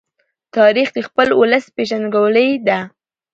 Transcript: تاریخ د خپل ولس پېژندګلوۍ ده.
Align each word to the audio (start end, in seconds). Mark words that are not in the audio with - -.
تاریخ 0.55 0.87
د 0.95 0.99
خپل 1.07 1.27
ولس 1.39 1.65
پېژندګلوۍ 1.75 2.49
ده. 2.67 2.79